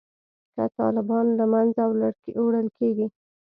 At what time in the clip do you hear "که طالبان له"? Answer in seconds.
0.53-1.45